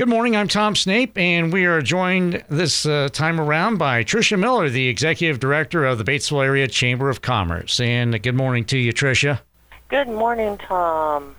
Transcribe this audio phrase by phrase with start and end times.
[0.00, 0.34] Good morning.
[0.34, 4.88] I'm Tom Snape, and we are joined this uh, time around by Tricia Miller, the
[4.88, 7.78] Executive Director of the Batesville Area Chamber of Commerce.
[7.80, 9.40] And uh, good morning to you, Tricia.
[9.88, 11.36] Good morning, Tom.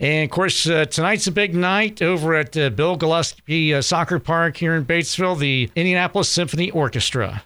[0.00, 4.18] And of course, uh, tonight's a big night over at uh, Bill Gillespie uh, Soccer
[4.18, 7.44] Park here in Batesville, the Indianapolis Symphony Orchestra.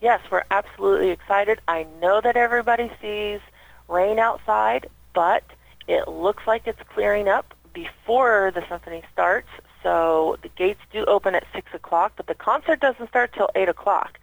[0.00, 1.60] Yes, we're absolutely excited.
[1.66, 3.40] I know that everybody sees
[3.88, 5.42] rain outside, but
[5.88, 9.48] it looks like it's clearing up before the symphony starts.
[9.84, 13.68] So the gates do open at 6 o'clock, but the concert doesn't start till 8
[13.68, 14.18] o'clock.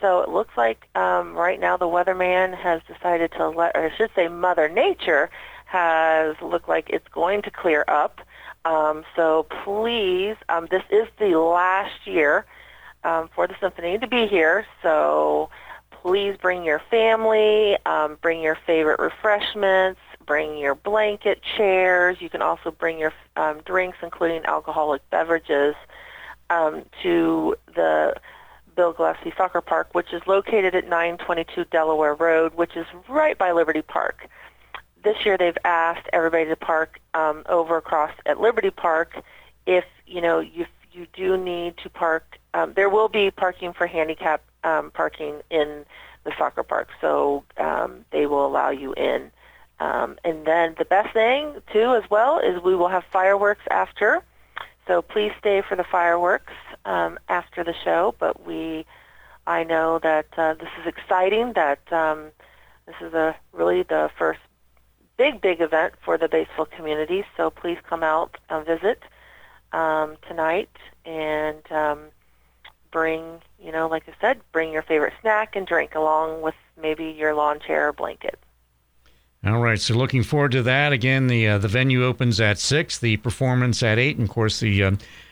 [0.00, 3.96] So it looks like um, right now the weatherman has decided to let, or I
[3.96, 5.30] should say Mother Nature
[5.64, 8.20] has looked like it's going to clear up.
[8.64, 12.44] Um, so please, um, this is the last year
[13.04, 14.66] um, for the symphony to be here.
[14.82, 15.48] So
[15.90, 22.18] please bring your family, um, bring your favorite refreshments, bring your blanket, chairs.
[22.20, 25.74] You can also bring your um, drinks, including alcoholic beverages,
[26.50, 28.14] um, to the
[28.74, 33.52] Bill Gillespie Soccer Park, which is located at 922 Delaware Road, which is right by
[33.52, 34.28] Liberty Park.
[35.02, 39.22] This year they've asked everybody to park um, over across at Liberty Park
[39.64, 42.38] if, you know, you, you do need to park.
[42.54, 45.84] Um, there will be parking for handicap um, parking in
[46.24, 49.30] the soccer park, so um, they will allow you in.
[49.78, 54.22] Um, and then the best thing, too, as well, is we will have fireworks after.
[54.86, 56.52] So please stay for the fireworks
[56.84, 58.14] um, after the show.
[58.18, 58.86] But we,
[59.46, 62.30] I know that uh, this is exciting, that um,
[62.86, 64.40] this is a really the first
[65.16, 67.24] big, big event for the Batesville community.
[67.36, 69.02] So please come out and visit
[69.72, 70.70] um, tonight
[71.04, 71.98] and um,
[72.90, 77.06] bring, you know, like I said, bring your favorite snack and drink along with maybe
[77.06, 78.38] your lawn chair or blanket.
[79.46, 80.92] All right, so looking forward to that.
[80.92, 84.58] Again, the uh, the venue opens at six, the performance at eight, and of course
[84.58, 84.90] the uh,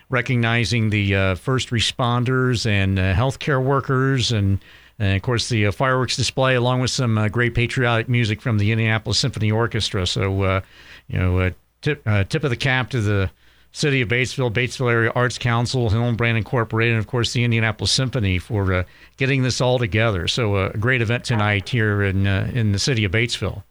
[0.09, 4.61] recognizing the uh, first responders and uh, healthcare workers, and,
[5.01, 8.59] and, of course the uh, fireworks display, along with some uh, great patriotic music from
[8.59, 10.07] the Indianapolis Symphony Orchestra.
[10.07, 10.63] So,
[11.09, 11.51] you know,
[11.83, 13.33] tip tip of the cap to the
[13.73, 18.39] City of Batesville, Batesville Area Arts Council, Hillenbrand Incorporated, and of course the Indianapolis Symphony
[18.39, 20.29] for getting this all together.
[20.29, 23.65] So, a great event tonight here in in the city of Batesville.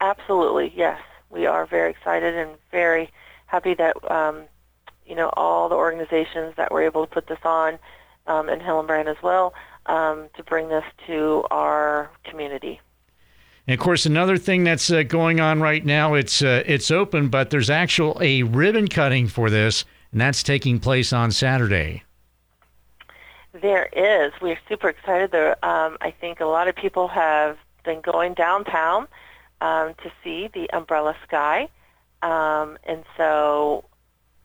[0.00, 1.00] Absolutely, yes.
[1.28, 3.10] We are very excited and very
[3.46, 4.44] happy that um,
[5.06, 7.78] you know all the organizations that were able to put this on,
[8.26, 9.54] um, and Hillenbrand as well,
[9.86, 12.80] um, to bring this to our community.
[13.66, 17.28] And of course, another thing that's uh, going on right now it's uh, it's open,
[17.28, 22.02] but there's actual a ribbon cutting for this, and that's taking place on Saturday.
[23.52, 24.32] There is.
[24.40, 25.32] We're super excited.
[25.32, 29.06] There, um, I think a lot of people have been going downtown
[29.60, 31.68] um, to see the umbrella sky.
[32.22, 33.84] Um, and so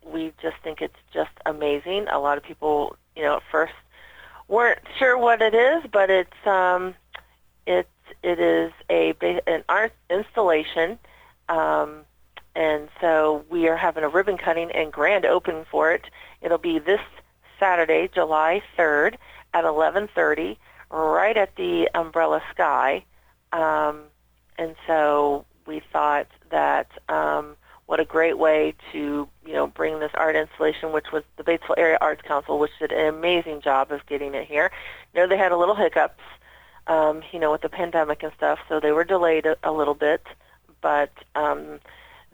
[0.05, 2.07] we just think it's just amazing.
[2.09, 3.73] A lot of people, you know, at first
[4.47, 6.95] weren't sure what it is, but it's um,
[7.65, 7.89] it's
[8.23, 9.13] it is a
[9.47, 10.97] an art installation,
[11.49, 12.01] um,
[12.55, 16.05] and so we are having a ribbon cutting and grand opening for it.
[16.41, 17.01] It'll be this
[17.59, 19.17] Saturday, July third,
[19.53, 20.57] at eleven thirty,
[20.89, 23.03] right at the Umbrella Sky.
[23.51, 24.03] Um,
[24.57, 27.55] and so we thought that um,
[27.87, 31.77] what a great way to you know bring this art installation, which was the Batesville
[31.77, 34.71] Area Arts Council, which did an amazing job of getting it here.
[35.13, 36.23] You know they had a little hiccups,
[36.87, 39.93] um, you know, with the pandemic and stuff, so they were delayed a, a little
[39.93, 40.25] bit.
[40.81, 41.79] But um,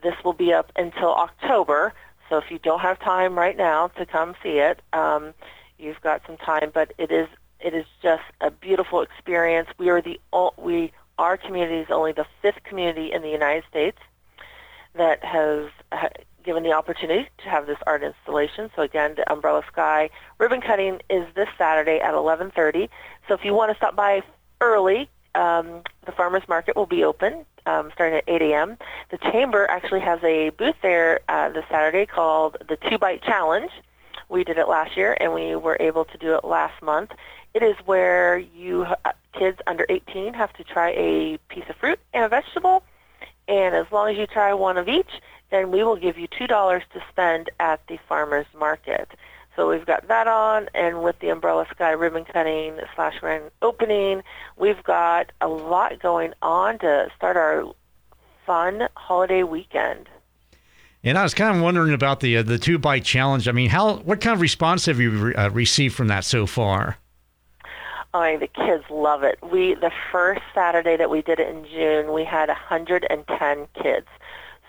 [0.02, 1.94] this will be up until October.
[2.30, 5.34] So if you don't have time right now to come see it, um,
[5.78, 6.72] you've got some time.
[6.74, 7.28] But it is
[7.60, 9.70] it is just a beautiful experience.
[9.78, 10.20] We are the
[10.58, 13.98] we our community is only the fifth community in the United States
[14.96, 15.70] that has
[16.44, 18.70] given the opportunity to have this art installation.
[18.76, 22.90] So again, the Umbrella Sky ribbon cutting is this Saturday at 11:30.
[23.28, 24.24] So if you want to stop by
[24.60, 28.78] early, um, the farmers market will be open um, starting at 8 a.m.
[29.10, 33.72] The chamber actually has a booth there uh, this Saturday called the Two Bite Challenge.
[34.31, 37.12] We did it last year, and we were able to do it last month.
[37.54, 42.00] It is where you uh, kids under 18 have to try a piece of fruit
[42.13, 42.81] and a vegetable,
[43.50, 45.12] and as long as you try one of each,
[45.50, 49.10] then we will give you two dollars to spend at the farmers market.
[49.57, 54.24] So we've got that on, and with the Umbrella Sky ribbon cutting slash grand opening,
[54.56, 57.66] we've got a lot going on to start our
[58.45, 60.07] fun holiday weekend.
[61.03, 63.48] And I was kind of wondering about the uh, the two bite challenge.
[63.48, 66.45] I mean, how what kind of response have you re- uh, received from that so
[66.45, 66.98] far?
[68.13, 69.39] I the kids love it.
[69.42, 74.07] We the first Saturday that we did it in June, we had 110 kids.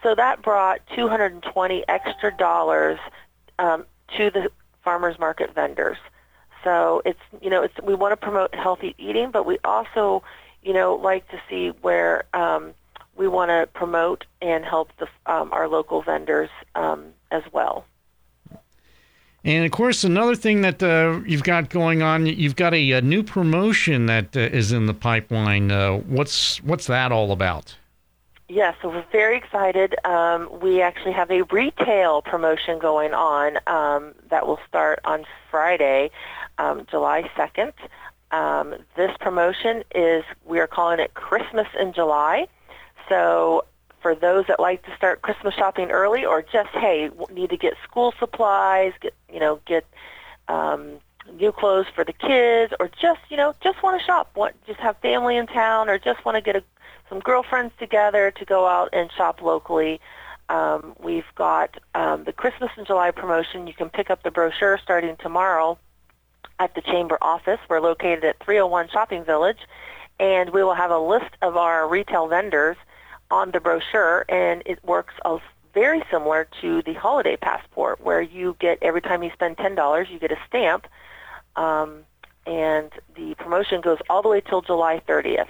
[0.02, 2.98] So that brought 220 extra dollars
[3.58, 3.84] um,
[4.16, 4.50] to the
[4.82, 5.98] farmers market vendors.
[6.64, 10.22] So it's you know it's we want to promote healthy eating, but we also
[10.62, 12.72] you know like to see where um,
[13.22, 17.84] we want to promote and help the, um, our local vendors um, as well.
[19.44, 23.00] And of course, another thing that uh, you've got going on, you've got a, a
[23.00, 25.70] new promotion that uh, is in the pipeline.
[25.70, 27.76] Uh, what's what's that all about?
[28.48, 29.94] Yes, so we're very excited.
[30.04, 36.10] Um, we actually have a retail promotion going on um, that will start on Friday,
[36.58, 37.72] um, July 2nd.
[38.32, 42.46] Um, this promotion is, we are calling it Christmas in July.
[43.08, 43.64] So
[44.00, 47.74] for those that like to start Christmas shopping early or just, hey, need to get
[47.84, 49.86] school supplies, get, you know, get
[50.48, 50.98] um,
[51.38, 54.80] new clothes for the kids or just, you know, just want to shop, want, just
[54.80, 56.64] have family in town or just want to get a
[57.12, 60.00] some girlfriends together to go out and shop locally.
[60.48, 63.66] Um, we've got um, the Christmas in July promotion.
[63.66, 65.78] You can pick up the brochure starting tomorrow
[66.58, 67.58] at the Chamber office.
[67.68, 69.58] We're located at 301 Shopping Village,
[70.18, 72.78] and we will have a list of our retail vendors
[73.32, 75.14] on the brochure, and it works
[75.72, 80.18] very similar to the Holiday Passport, where you get every time you spend $10, you
[80.18, 80.86] get a stamp,
[81.56, 82.00] um,
[82.46, 85.48] and the promotion goes all the way till July 30th.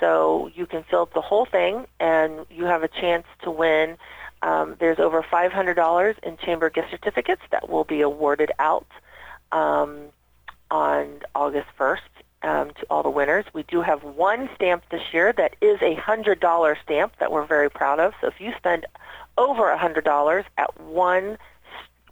[0.00, 3.96] So you can fill up the whole thing, and you have a chance to win.
[4.42, 8.86] Um, there's over $500 in chamber gift certificates that will be awarded out
[9.50, 10.10] um,
[10.70, 12.00] on August 1st
[12.44, 13.46] um, to all the winners.
[13.52, 17.70] We do have one stamp this year that is a $100 stamp that we're very
[17.70, 18.12] proud of.
[18.20, 18.86] So if you spend
[19.36, 21.38] over $100 at one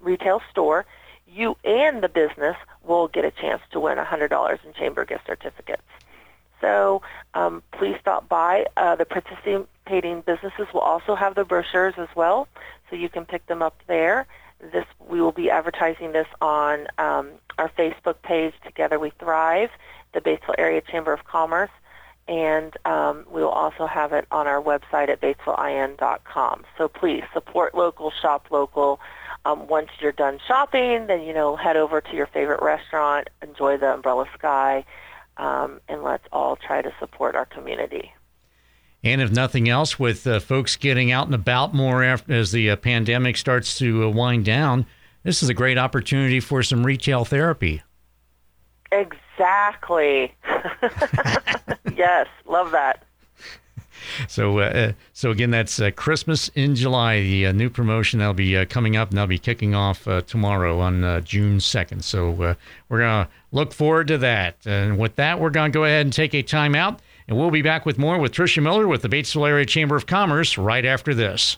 [0.01, 0.87] retail store,
[1.29, 5.83] you and the business will get a chance to win $100 in chamber gift certificates.
[6.61, 7.03] So
[7.35, 8.67] um, please stop by.
[8.77, 12.49] Uh, the participating businesses will also have the brochures as well,
[12.89, 14.27] so you can pick them up there.
[14.63, 19.71] This we will be advertising this on um, our Facebook page, Together We Thrive,
[20.15, 21.71] the Batesville Area Chamber of Commerce,
[22.29, 26.65] and um, we will also have it on our website at batesvillein.com.
[26.79, 29.01] So please support local, shop local.
[29.45, 33.77] Um, once you're done shopping, then you know head over to your favorite restaurant, enjoy
[33.77, 34.85] the umbrella sky,
[35.37, 38.13] um, and let's all try to support our community.
[39.05, 42.71] And if nothing else, with uh, folks getting out and about more after, as the
[42.71, 44.87] uh, pandemic starts to uh, wind down,
[45.25, 47.83] this is a great opportunity for some retail therapy.
[48.93, 50.35] Exactly.
[51.97, 53.05] yes, love that.
[54.29, 58.35] So, uh, uh, so again, that's uh, Christmas in July, the uh, new promotion that'll
[58.35, 62.05] be uh, coming up, and that'll be kicking off uh, tomorrow on June second.
[62.05, 64.57] So, we're gonna look forward to that.
[64.67, 67.01] And with that, we're gonna go ahead and take a time out,
[67.33, 70.05] and we'll be back with more with Tricia Miller with the Batesville Area Chamber of
[70.05, 71.57] Commerce right after this.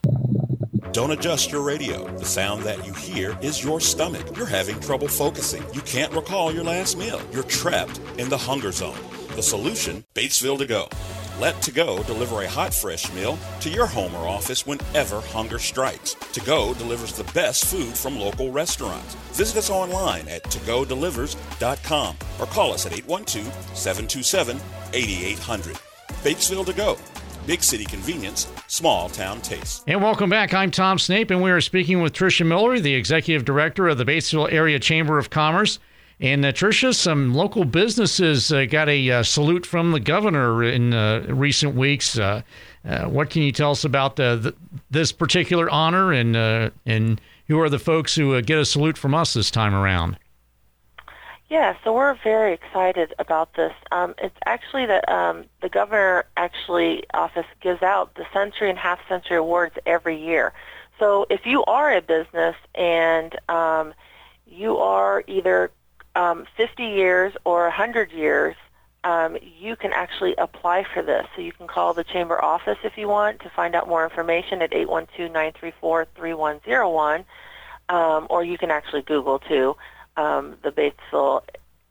[0.93, 2.07] Don't adjust your radio.
[2.17, 4.37] The sound that you hear is your stomach.
[4.37, 5.65] You're having trouble focusing.
[5.75, 7.21] You can't recall your last meal.
[7.33, 8.97] You're trapped in the hunger zone.
[9.35, 10.87] The solution Batesville to go.
[11.41, 15.59] Let To Go deliver a hot, fresh meal to your home or office whenever hunger
[15.59, 16.15] strikes.
[16.15, 19.17] To Go delivers the best food from local restaurants.
[19.33, 24.61] Visit us online at togodelivers.com or call us at 812 727
[24.95, 25.75] 8800.
[26.23, 26.97] Batesville To Go.
[27.47, 29.85] Big city convenience, small town taste.
[29.87, 30.55] And welcome back.
[30.55, 34.05] I'm Tom Snape, and we are speaking with Tricia Miller, the Executive Director of the
[34.05, 35.79] Batesville Area Chamber of Commerce.
[36.21, 40.95] And uh, Tricia, some local businesses uh, got a uh, salute from the governor in
[40.95, 42.19] uh, recent weeks.
[42.19, 42.43] Uh,
[42.85, 44.55] uh, what can you tell us about the,
[44.91, 46.37] this particular honor, and
[46.87, 50.19] and who are the folks who get a salute from us this time around?
[51.55, 53.73] Yeah, so we're very excited about this.
[53.93, 58.99] Um, it's actually that um, the governor actually office gives out the Century and Half
[59.09, 60.53] Century Awards every year.
[60.99, 63.95] So if you are a business and um,
[64.49, 65.71] you are either
[66.17, 68.57] um, 50 years or 100 years,
[69.05, 71.25] um, you can actually apply for this.
[71.37, 74.61] So you can call the chamber office if you want to find out more information
[74.61, 77.25] at 812-934-3101,
[77.91, 79.77] um, or you can actually Google too
[80.17, 81.43] um, the Batesville,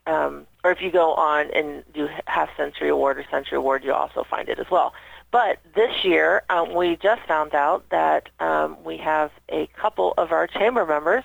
[0.06, 3.94] um, or if you go on and do half century award or century award, you
[3.94, 4.94] also find it as well.
[5.32, 10.32] But this year, um, we just found out that um, we have a couple of
[10.32, 11.24] our chamber members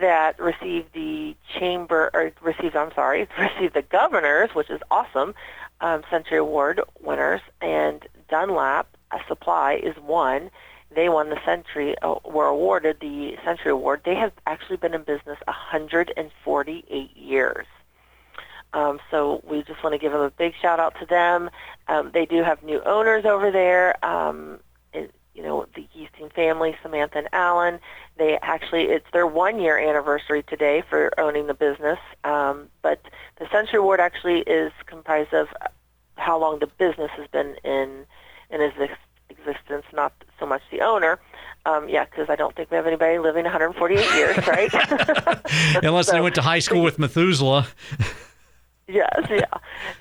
[0.00, 5.34] that received the chamber, or received, I'm sorry, received the governor's, which is awesome,
[5.80, 10.50] um, Century Award winners, and Dunlap a Supply is one.
[10.94, 14.02] They won the Century, uh, were awarded the Century Award.
[14.04, 17.66] They have actually been in business 148 years.
[18.74, 21.50] Um, so we just want to give them a big shout out to them.
[21.88, 24.02] Um, they do have new owners over there.
[24.04, 24.60] Um,
[25.34, 27.80] you know, the Easting family, Samantha and Alan.
[28.16, 31.98] They actually, it's their one year anniversary today for owning the business.
[32.24, 33.00] Um, but
[33.38, 35.48] the Century Award actually is comprised of
[36.16, 38.04] how long the business has been in
[38.50, 38.76] in its
[39.38, 41.18] existence, not so much the owner.
[41.64, 44.72] Um, yeah, because I don't think we have anybody living 148 years, right?
[45.82, 47.68] Unless so, they went to high school with Methuselah.
[48.88, 49.44] yes, yeah.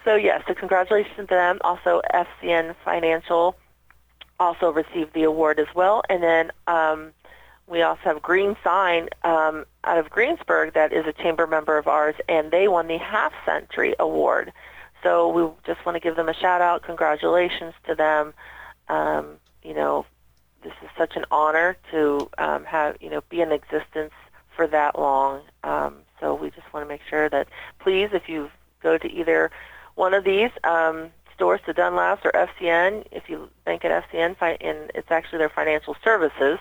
[0.03, 1.59] So yes, so congratulations to them.
[1.61, 3.55] Also, FCN Financial
[4.39, 7.11] also received the award as well, and then um,
[7.67, 11.87] we also have Green Sign um, out of Greensburg that is a chamber member of
[11.87, 14.51] ours, and they won the Half Century Award.
[15.03, 16.83] So we just want to give them a shout out.
[16.83, 18.33] Congratulations to them.
[18.91, 20.05] Um, you know,
[20.63, 24.13] this is such an honor to um, have you know be in existence
[24.55, 25.41] for that long.
[25.63, 27.47] Um, so we just want to make sure that
[27.79, 28.51] please, if you
[28.83, 29.49] go to either
[29.95, 34.91] one of these um, stores, to Dunlaps or FCN, if you bank at FCN, and
[34.93, 36.59] it's actually their financial services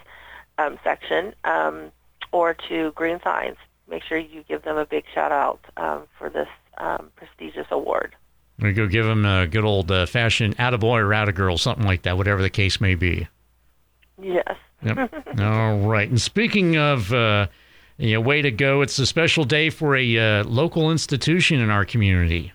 [0.58, 1.92] um, section, um,
[2.32, 3.56] or to Green Signs,
[3.88, 8.14] make sure you give them a big shout out um, for this um, prestigious award.
[8.60, 12.16] We go give them a good old uh, fashioned attaboy or attagirl, something like that,
[12.16, 13.26] whatever the case may be.
[14.20, 14.56] Yes.
[14.82, 15.12] yep.
[15.40, 16.08] All right.
[16.08, 17.46] And speaking of, uh,
[17.96, 21.70] you know, way to go, it's a special day for a uh, local institution in
[21.70, 22.52] our community.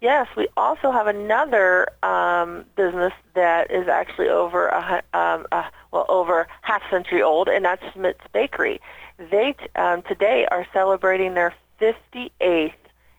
[0.00, 6.06] Yes, we also have another um, business that is actually over a, um, a, well
[6.08, 8.80] over half century old, and that's Schmidt's Bakery.
[9.18, 12.72] They um, today are celebrating their 58th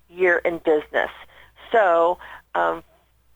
[0.10, 1.12] year in business.
[1.72, 2.18] So
[2.56, 2.84] um,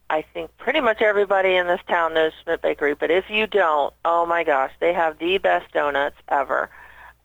[0.10, 3.94] I think pretty much everybody in this town knows Schmidt Bakery, but if you don't,
[4.04, 6.70] oh my gosh, they have the best donuts ever.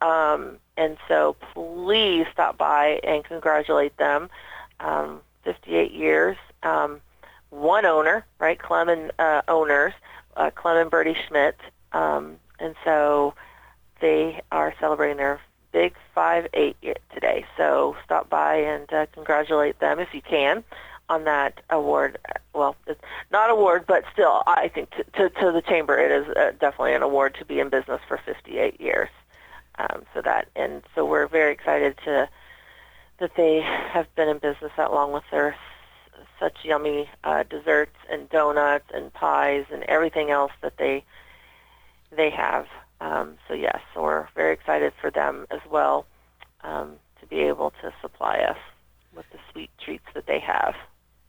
[0.00, 4.31] Um, and so please stop by and congratulate them.
[4.81, 7.00] Um, 58 years, um,
[7.50, 8.59] one owner, right?
[8.59, 9.93] Clem and uh, owners,
[10.37, 11.59] uh, Clem and Bertie Schmidt.
[11.93, 13.35] Um, and so
[14.00, 15.40] they are celebrating their
[15.73, 16.75] big 5-8
[17.12, 17.45] today.
[17.57, 20.64] So stop by and uh, congratulate them if you can
[21.11, 22.19] on that award.
[22.55, 23.00] Well, it's
[23.31, 26.95] not award, but still, I think to, to, to the chamber, it is uh, definitely
[26.95, 29.11] an award to be in business for 58 years.
[29.79, 32.29] Um, so that, and so we're very excited to
[33.19, 35.55] that they have been in business that long with their
[36.38, 41.05] such yummy uh, desserts and donuts and pies and everything else that they
[42.17, 42.67] they have.
[43.00, 46.07] Um, so yes, so we're very excited for them as well
[46.62, 48.59] um, to be able to supply us
[49.14, 50.75] with the sweet treats that they have.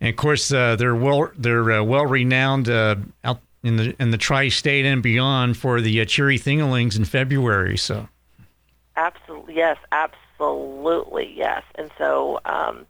[0.01, 4.09] And of course, uh, they're well they're uh, well renowned uh, out in the in
[4.09, 7.77] the tri-state and beyond for the uh, Cheery Thingalings in February.
[7.77, 8.09] So,
[8.95, 11.63] absolutely yes, absolutely yes.
[11.75, 12.87] And so, um,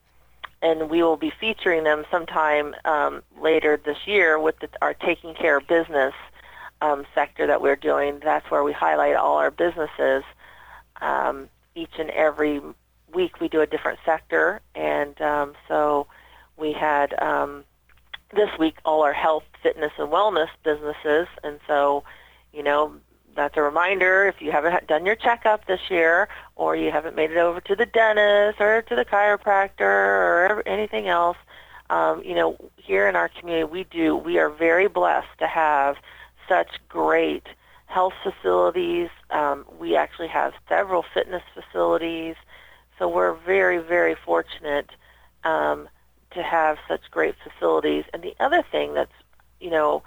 [0.62, 5.34] and we will be featuring them sometime um, later this year with the, our taking
[5.34, 6.14] care of business
[6.82, 8.22] um, sector that we're doing.
[8.24, 10.24] That's where we highlight all our businesses.
[11.02, 12.62] Um, each and every
[13.14, 16.08] week, we do a different sector, and um, so
[16.62, 17.66] we had um,
[18.34, 22.04] this week all our health, fitness, and wellness businesses, and so
[22.54, 22.96] you know
[23.36, 27.32] that's a reminder if you haven't done your checkup this year or you haven't made
[27.32, 31.38] it over to the dentist or to the chiropractor or anything else
[31.90, 35.96] um, you know here in our community we do we are very blessed to have
[36.48, 37.48] such great
[37.86, 39.10] health facilities.
[39.30, 42.36] Um, we actually have several fitness facilities.
[42.98, 44.90] So we're very very fortunate
[45.44, 45.90] um,
[46.34, 48.06] to have such great facilities.
[48.14, 49.12] And the other thing that's,
[49.60, 50.04] you know,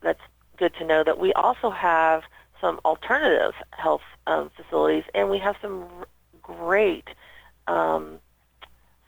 [0.00, 0.20] that's
[0.56, 2.22] good to know that we also have
[2.60, 6.08] some alternative health um, facilities, and we have some r-
[6.42, 7.08] great
[7.66, 8.18] um,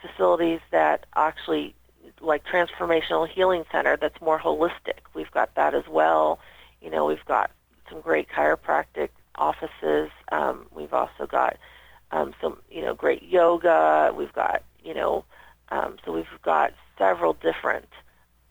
[0.01, 1.75] facilities that actually,
[2.21, 4.99] like Transformational Healing Center, that's more holistic.
[5.15, 6.39] We've got that as well.
[6.83, 7.51] You know, we've got
[7.89, 10.11] some great chiropractic offices.
[10.33, 11.57] Um, we've also got
[12.11, 14.13] um, some, you know, great yoga.
[14.17, 15.25] We've got, you know,
[15.71, 17.89] um, so we've got several different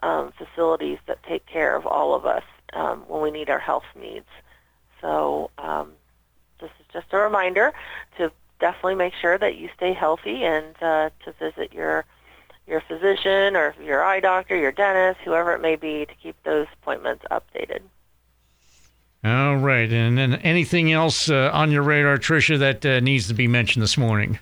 [0.03, 2.43] um, facilities that take care of all of us
[2.73, 4.27] um, when we need our health needs.
[5.01, 5.91] So um,
[6.59, 7.73] this is just a reminder
[8.17, 12.05] to definitely make sure that you stay healthy and uh, to visit your
[12.67, 16.65] your physician or your eye doctor, your dentist, whoever it may be, to keep those
[16.81, 17.81] appointments updated.
[19.23, 23.35] All right, and then anything else uh, on your radar, Tricia, that uh, needs to
[23.35, 24.39] be mentioned this morning?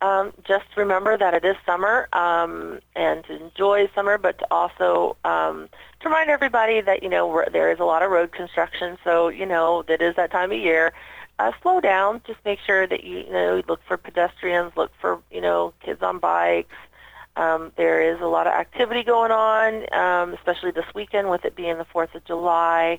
[0.00, 5.16] Um, just remember that it is summer um, and to enjoy summer, but to also
[5.24, 5.68] um,
[6.00, 9.46] to remind everybody that you know there is a lot of road construction, so you
[9.46, 10.92] know that is that time of year.
[11.40, 12.20] Uh, slow down.
[12.26, 16.02] Just make sure that you, you know look for pedestrians, look for you know kids
[16.02, 16.74] on bikes,
[17.36, 21.54] Um, there is a lot of activity going on, um, especially this weekend with it
[21.54, 22.98] being the 4th of July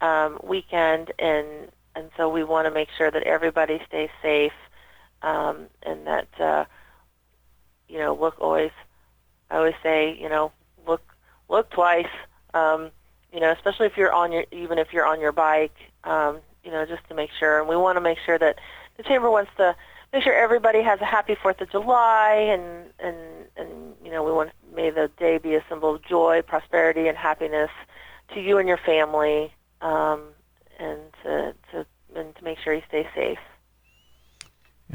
[0.00, 1.46] um, weekend, and
[1.94, 4.52] and so we want to make sure that everybody stays safe
[5.24, 6.64] um, and that uh,
[7.88, 8.70] you know look always.
[9.50, 10.52] I always say you know
[10.86, 11.02] look
[11.48, 12.06] look twice.
[12.52, 12.90] Um,
[13.32, 15.74] you know, especially if you're on your even if you're on your bike.
[16.04, 17.60] Um, you know, just to make sure.
[17.60, 18.58] And we want to make sure that
[18.96, 19.76] the chamber wants to
[20.12, 23.16] make sure everybody has a happy Fourth of July, and and
[23.56, 27.18] and you know, we want may the day be a symbol of joy, prosperity, and
[27.18, 27.70] happiness
[28.32, 29.52] to you and your family,
[29.82, 30.22] um,
[30.78, 33.38] and to to and to make sure you stay safe.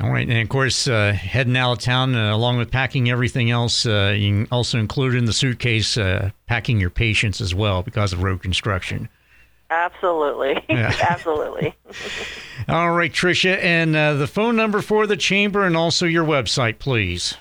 [0.02, 3.50] All right, and of course, uh, heading out of town, uh, along with packing everything
[3.50, 7.82] else, uh, you can also include in the suitcase uh, packing your patience as well
[7.82, 9.10] because of road construction.
[9.72, 10.94] Absolutely, yeah.
[11.10, 11.76] absolutely.
[12.70, 16.80] All right, Tricia, and uh, the phone number for the chamber, and also your website,
[16.80, 17.36] please.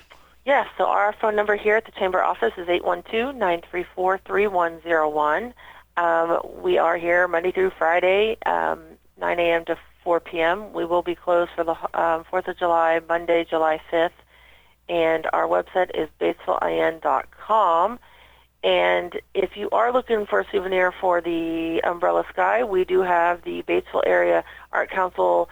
[0.45, 3.61] Yes, so our phone number here at the chamber office is eight one two nine
[3.69, 5.53] three four three one zero one.
[5.97, 8.81] Um, we are here Monday through Friday, um,
[9.19, 9.65] 9 a.m.
[9.65, 9.77] to
[10.09, 10.73] 4 p.m.
[10.73, 14.09] We will be closed for the um, 4th of July, Monday, July 5th.
[14.89, 17.99] And our website is batesvillein.com.
[18.63, 23.43] And if you are looking for a souvenir for the Umbrella Sky, we do have
[23.43, 25.47] the Batesville Area Art Council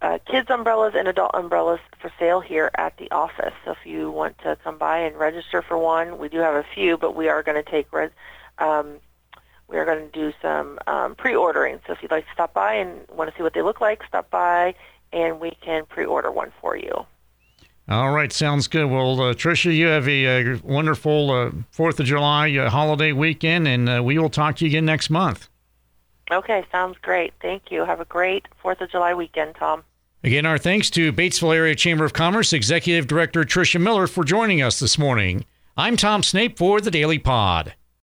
[0.00, 3.54] uh, kids umbrellas and adult umbrellas for sale here at the office.
[3.64, 6.64] So if you want to come by and register for one, we do have a
[6.72, 8.12] few, but we are going to take res-
[8.58, 9.00] um,
[9.68, 11.80] we are going to do some um, pre-ordering.
[11.86, 14.02] So if you'd like to stop by and want to see what they look like,
[14.08, 14.74] stop by
[15.12, 17.06] and we can pre-order one for you.
[17.88, 18.84] All right, sounds good.
[18.90, 23.88] Well, uh, Tricia, you have a, wonderful uh, Fourth of July uh, holiday weekend, and
[23.88, 25.48] uh, we will talk to you again next month.
[26.30, 27.32] Okay, sounds great.
[27.40, 27.86] Thank you.
[27.86, 29.84] Have a great Fourth of July weekend, Tom.
[30.22, 34.60] Again, our thanks to Batesville Area Chamber of Commerce Executive Director Tricia Miller for joining
[34.60, 35.46] us this morning.
[35.74, 37.72] I'm Tom Snape for the Daily Pod.